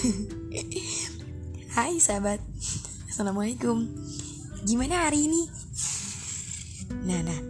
Hai 1.76 2.00
sahabat 2.00 2.40
Assalamualaikum 3.04 3.84
Gimana 4.64 5.04
hari 5.04 5.28
ini? 5.28 5.42
Nah 7.04 7.20
nah 7.20 7.40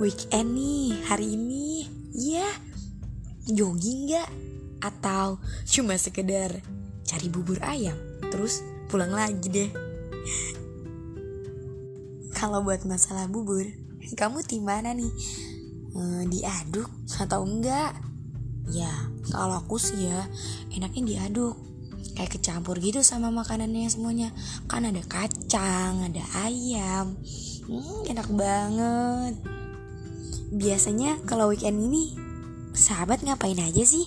Weekend 0.00 0.56
nih 0.56 0.96
hari 1.04 1.36
ini 1.36 1.84
Iya 2.16 2.48
Jogging 3.52 4.16
gak? 4.16 4.30
Atau 4.80 5.44
cuma 5.68 6.00
sekedar 6.00 6.64
cari 7.04 7.28
bubur 7.28 7.60
ayam 7.60 8.00
Terus 8.32 8.64
pulang 8.88 9.12
lagi 9.12 9.52
deh 9.52 9.70
Kalau 12.40 12.64
buat 12.64 12.80
masalah 12.88 13.28
bubur 13.28 13.68
Kamu 14.16 14.40
tim 14.40 14.64
mana 14.64 14.96
nih? 14.96 15.12
Eh, 15.94 16.22
diaduk 16.32 16.88
atau 17.20 17.44
enggak? 17.44 17.92
Ya, 18.72 18.92
kalau 19.28 19.60
aku 19.60 19.76
sih 19.76 20.08
ya 20.08 20.24
enaknya 20.72 21.02
diaduk. 21.04 21.56
Kayak 22.14 22.38
kecampur 22.38 22.78
gitu 22.78 23.02
sama 23.02 23.28
makanannya 23.34 23.90
semuanya. 23.90 24.30
Kan 24.70 24.86
ada 24.86 25.02
kacang 25.04 26.04
ada 26.06 26.22
ayam. 26.46 27.18
Hmm, 27.66 28.06
enak 28.06 28.28
banget. 28.30 29.34
Biasanya 30.54 31.18
kalau 31.26 31.50
weekend 31.50 31.82
ini 31.82 32.14
sahabat 32.72 33.26
ngapain 33.26 33.58
aja 33.58 33.82
sih? 33.82 34.06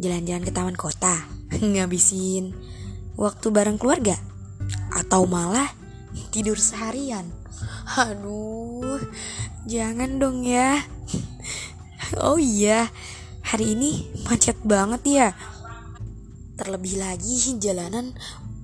Jalan-jalan 0.00 0.46
ke 0.46 0.52
taman 0.54 0.78
kota 0.78 1.26
ngabisin 1.74 2.54
waktu 3.20 3.46
bareng 3.52 3.76
keluarga 3.76 4.16
atau 4.94 5.26
malah 5.26 5.68
tidur 6.30 6.56
seharian. 6.56 7.26
Aduh 7.98 9.02
jangan 9.66 10.22
dong 10.22 10.46
ya. 10.46 10.78
Oh 12.18 12.42
iya 12.42 12.90
hari 13.50 13.74
ini 13.74 14.06
macet 14.30 14.54
banget 14.62 15.02
ya 15.10 15.28
Terlebih 16.54 17.00
lagi 17.00 17.56
jalanan 17.56 18.12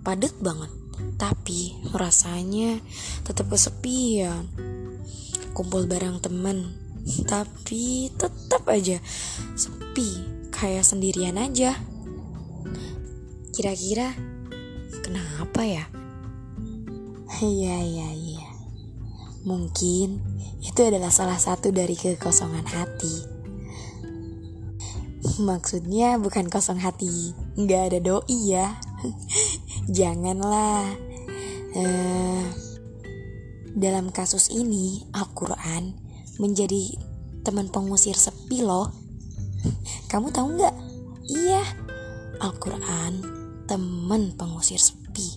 padat 0.04 0.36
banget. 0.44 0.68
Tapi 1.16 1.72
rasanya 1.96 2.76
tetap 3.24 3.48
kesepian. 3.48 4.44
Kumpul 5.56 5.88
bareng 5.88 6.20
temen, 6.20 6.76
tapi 7.24 8.12
tetap 8.12 8.68
aja 8.68 9.00
sepi, 9.56 10.20
kayak 10.52 10.84
sendirian 10.84 11.40
aja. 11.40 11.72
Kira-kira 13.56 14.12
kenapa 15.00 15.64
ya? 15.64 15.88
Iya, 17.40 17.76
iya, 17.80 18.08
iya. 18.12 18.48
Mungkin 19.48 20.20
itu 20.60 20.80
adalah 20.84 21.08
salah 21.08 21.40
satu 21.40 21.72
dari 21.72 21.96
kekosongan 21.96 22.68
hati 22.68 23.35
Maksudnya 25.36 26.16
bukan 26.16 26.48
kosong 26.48 26.80
hati, 26.80 27.36
nggak 27.60 27.92
ada 27.92 27.98
doi 28.00 28.56
ya. 28.56 28.72
Janganlah. 29.98 30.96
Uh, 31.76 32.44
dalam 33.76 34.08
kasus 34.08 34.48
ini 34.48 35.04
Al-Quran 35.12 35.92
menjadi 36.40 36.96
teman 37.44 37.68
pengusir 37.68 38.16
sepi 38.16 38.64
loh. 38.64 38.88
Kamu 40.10 40.32
tahu 40.32 40.56
nggak? 40.56 40.74
Iya, 41.28 41.60
Al-Quran 42.40 43.20
teman 43.68 44.32
pengusir 44.40 44.80
sepi. 44.80 45.36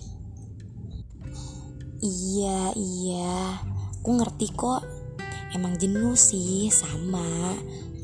Iya, 2.00 2.72
iya. 2.72 3.60
Aku 4.00 4.16
ngerti 4.16 4.48
kok. 4.56 4.80
Emang 5.52 5.76
jenuh 5.76 6.16
sih 6.16 6.72
sama. 6.72 7.52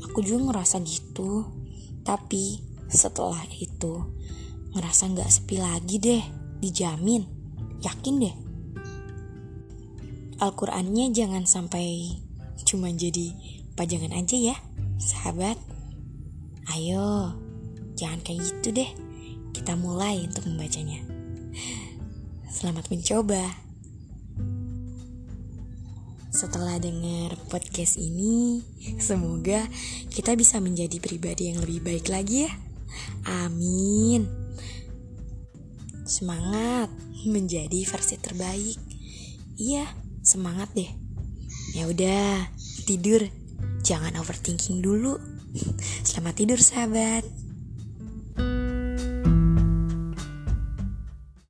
Aku 0.05 0.21
juga 0.21 0.53
ngerasa 0.53 0.77
gitu. 0.85 1.56
Tapi 2.07 2.63
setelah 2.87 3.43
itu 3.59 3.99
ngerasa 4.71 5.11
nggak 5.11 5.27
sepi 5.27 5.59
lagi 5.59 5.99
deh, 5.99 6.23
dijamin, 6.63 7.27
yakin 7.83 8.15
deh. 8.23 8.35
Al-Qurannya 10.39 11.11
jangan 11.11 11.43
sampai 11.43 12.15
cuma 12.63 12.87
jadi 12.95 13.35
pajangan 13.75 14.15
aja 14.15 14.39
ya, 14.39 14.55
sahabat. 14.95 15.59
Ayo, 16.71 17.35
jangan 17.99 18.23
kayak 18.23 18.39
gitu 18.39 18.71
deh. 18.71 18.89
Kita 19.51 19.75
mulai 19.75 20.23
untuk 20.23 20.47
membacanya. 20.47 21.03
Selamat 22.47 22.87
mencoba. 22.87 23.66
Setelah 26.37 26.77
dengar 26.77 27.33
podcast 27.49 27.97
ini, 27.97 28.61
semoga 29.01 29.65
kita 30.13 30.37
bisa 30.37 30.61
menjadi 30.61 31.01
pribadi 31.01 31.49
yang 31.49 31.57
lebih 31.65 31.81
baik 31.81 32.13
lagi 32.13 32.45
ya. 32.45 32.53
Amin. 33.41 34.29
Semangat 36.05 36.93
menjadi 37.25 37.81
versi 37.89 38.21
terbaik. 38.21 38.77
Iya, 39.57 39.89
semangat 40.21 40.69
deh. 40.77 40.93
Ya 41.73 41.89
udah, 41.89 42.53
tidur. 42.85 43.25
Jangan 43.81 44.13
overthinking 44.21 44.85
dulu. 44.85 45.17
Selamat 46.05 46.37
tidur, 46.37 46.61
sahabat. 46.61 47.46